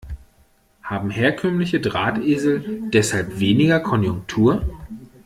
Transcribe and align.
Haben 0.81 1.11
herkömmliche 1.11 1.79
Drahtesel 1.79 2.89
deshalb 2.91 3.39
weniger 3.39 3.79
Konjunktur? 3.79 4.63